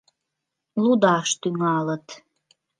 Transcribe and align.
Лудаш 0.83 1.29
тӱҥалыт. 1.41 2.07